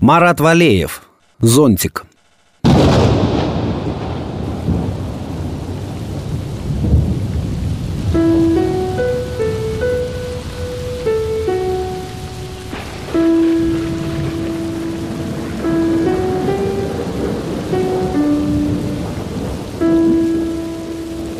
[0.00, 1.02] Марат Валеев.
[1.40, 2.04] Зонтик.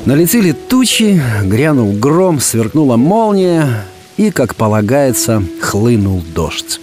[0.04, 3.84] Налетели тучи, грянул гром, сверкнула молния
[4.16, 6.80] и, как полагается, хлынул дождь.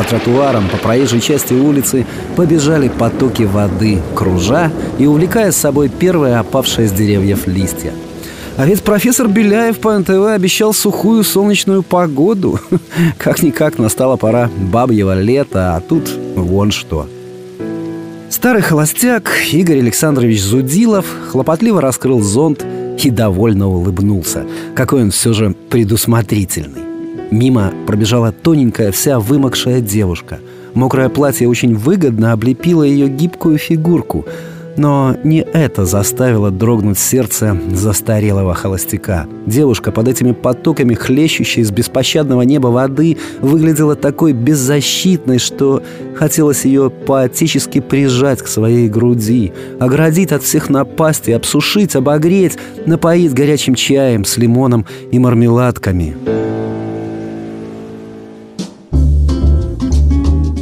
[0.00, 6.38] По тротуарам, по проезжей части улицы побежали потоки воды, кружа и увлекая с собой первые
[6.38, 7.92] опавшие с деревьев листья.
[8.56, 12.58] А ведь профессор Беляев по НТВ обещал сухую солнечную погоду.
[13.18, 17.06] Как-никак настала пора бабьего лета, а тут вон что–
[18.30, 22.64] Старый холостяк Игорь Александрович Зудилов хлопотливо раскрыл зонт
[23.02, 24.46] и довольно улыбнулся.
[24.74, 26.89] Какой он все же предусмотрительный.
[27.30, 30.38] Мимо пробежала тоненькая, вся вымокшая девушка.
[30.74, 34.26] Мокрое платье очень выгодно облепило ее гибкую фигурку–
[34.76, 39.26] но не это заставило дрогнуть сердце застарелого холостяка.
[39.46, 45.82] Девушка под этими потоками хлещущей из беспощадного неба воды выглядела такой беззащитной, что
[46.14, 52.56] хотелось ее поотечески прижать к своей груди, оградить от всех напастей, обсушить, обогреть,
[52.86, 56.16] напоить горячим чаем с лимоном и мармеладками.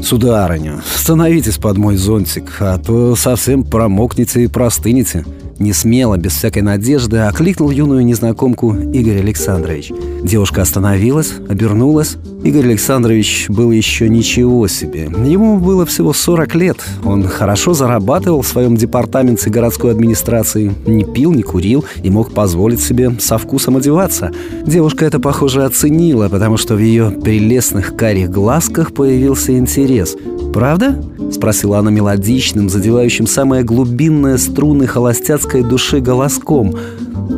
[0.08, 5.26] «Сударыня, становитесь под мой зонтик, а то совсем промокнете и простынете».
[5.58, 9.92] Не смело, без всякой надежды, окликнул юную незнакомку Игорь Александрович.
[10.22, 12.16] Девушка остановилась, обернулась.
[12.44, 15.10] Игорь Александрович был еще ничего себе.
[15.24, 16.78] Ему было всего 40 лет.
[17.04, 22.80] Он хорошо зарабатывал в своем департаменте городской администрации, не пил, не курил и мог позволить
[22.80, 24.30] себе со вкусом одеваться.
[24.64, 30.16] Девушка это, похоже, оценила, потому что в ее прелестных карих глазках появился интерес.
[30.54, 30.96] «Правда?»—
[31.32, 36.74] спросила она мелодичным, задевающим самые глубинные струны холостяцкой души голоском.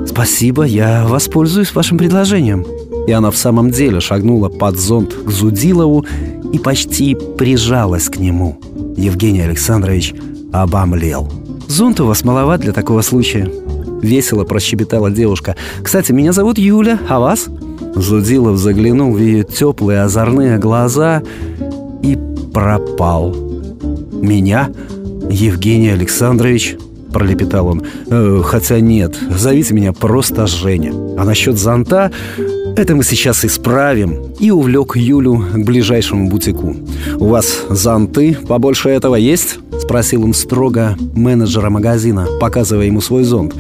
[0.07, 2.65] «Спасибо, я воспользуюсь вашим предложением».
[3.11, 6.07] И она в самом деле шагнула под зонт к Зудилову
[6.53, 8.57] и почти прижалась к нему.
[8.97, 10.15] Евгений Александрович
[10.53, 11.29] обомлел.
[11.67, 13.51] «Зонт у вас маловат для такого случая»,—
[14.01, 15.57] весело прощебетала девушка.
[15.83, 17.49] «Кстати, меня зовут Юля, а вас?»
[17.97, 21.21] Зудилов заглянул в ее теплые озорные глаза
[22.05, 22.17] и
[22.55, 23.35] пропал.
[24.13, 24.71] «Меня?
[25.29, 26.77] Евгений Александрович?»—
[27.13, 27.83] пролепетал он.
[28.07, 30.93] «Э, «Хотя нет, зовите меня просто Женя.
[31.19, 32.13] А насчет зонта
[32.77, 34.33] это мы сейчас исправим».
[34.39, 36.77] И увлек Юлю к ближайшему бутику.
[37.19, 43.55] «У вас зонты побольше этого есть?»— спросил он строго менеджера магазина, показывая ему свой зонт.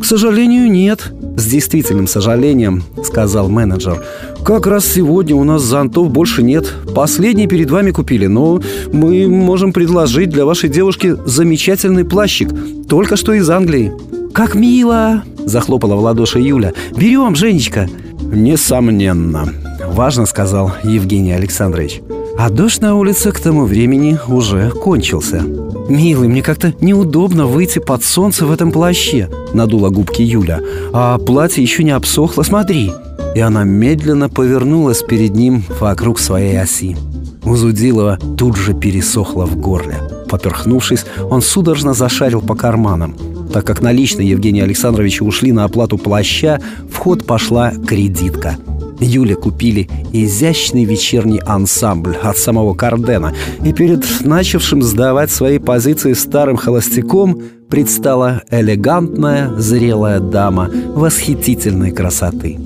[0.00, 4.02] «К сожалению, нет»,— с действительным сожалением сказал менеджер.
[4.44, 6.72] «Как раз сегодня у нас зонтов больше нет.
[6.94, 8.60] Последний перед вами купили, но
[8.92, 12.48] мы можем предложить для вашей девушки замечательный плащик,
[12.88, 13.92] только что из Англии».
[14.32, 16.72] «Как мило!»– захлопала в ладоши Юля.
[16.96, 17.88] «Берем, Женечка!»
[18.30, 19.48] «Несомненно»,–
[19.86, 22.02] важно сказал Евгений Александрович.
[22.38, 25.42] А дождь на улице к тому времени уже кончился.
[25.88, 30.60] «Милый, мне как-то неудобно выйти под солнце в этом плаще»,— надула губки Юля.
[30.92, 32.92] «А платье еще не обсохло, смотри».
[33.34, 36.96] И она медленно повернулась перед ним вокруг своей оси.
[37.44, 39.96] У Зудилова тут же пересохло в горле.
[40.28, 43.16] Поперхнувшись, он судорожно зашарил по карманам.
[43.58, 48.56] Так как наличные Евгения Александровича ушли на оплату плаща, в ход пошла кредитка–
[49.00, 56.56] Юле купили изящный вечерний ансамбль от самого Кардена, и перед начавшим сдавать свои позиции старым
[56.56, 62.60] холостяком предстала элегантная, зрелая дама восхитительной красоты.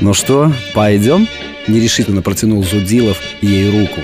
[0.00, 1.26] «Ну что, пойдем?»—
[1.66, 4.00] нерешительно протянул Зудилов ей руку.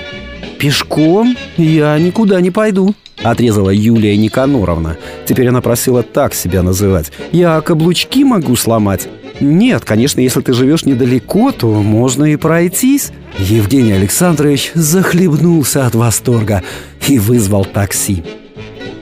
[0.59, 4.97] «Пешком я никуда не пойду»,— отрезала Юлия Никаноровна.
[5.25, 7.11] Теперь она просила так себя называть.
[7.31, 9.07] «Я каблучки могу сломать».
[9.39, 13.11] Нет, конечно, если ты живешь недалеко, то можно и пройтись.
[13.39, 16.63] Евгений Александрович захлебнулся от восторга
[17.07, 18.23] и вызвал такси.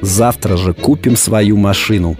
[0.01, 2.18] Завтра же купим свою машину,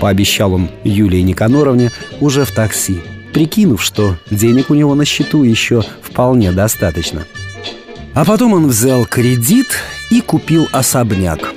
[0.00, 1.90] пообещал он Юлии Никаноровне
[2.20, 3.00] уже в такси,
[3.32, 7.26] прикинув, что денег у него на счету еще вполне достаточно.
[8.14, 9.66] А потом он взял кредит
[10.10, 11.52] и купил особняк.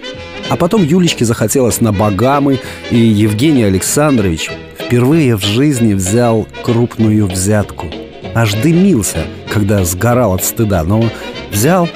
[0.50, 2.60] А потом Юлечке захотелось на Багамы,
[2.90, 4.50] и Евгений Александрович
[4.80, 7.86] впервые в жизни взял крупную взятку.
[8.34, 9.20] Аж дымился,
[9.54, 11.04] когда сгорал от стыда, но
[11.52, 11.88] взял.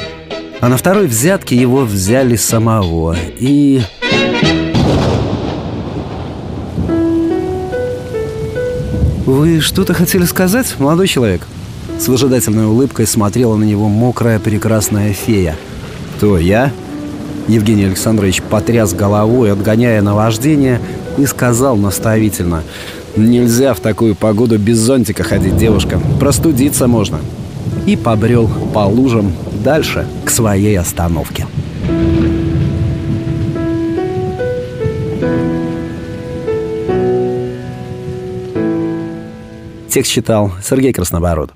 [0.59, 3.15] А на второй взятке его взяли самого.
[3.39, 3.81] И...
[9.25, 11.47] «Вы что-то хотели сказать, молодой человек?»
[12.01, 15.55] С выжидательной улыбкой смотрела на него мокрая прекрасная фея.
[16.17, 16.71] «Кто, я?»
[17.47, 20.81] Евгений Александрович потряс головой, отгоняя наваждение,
[21.19, 22.63] и сказал наставительно
[23.15, 26.01] «Нельзя в такую погоду без зонтика ходить, девушка.
[26.19, 27.19] Простудиться можно».
[27.85, 29.31] И побрел по лужам
[29.63, 31.45] дальше к своей остановке.
[39.87, 41.51] Текст читал Сергей Краснобород.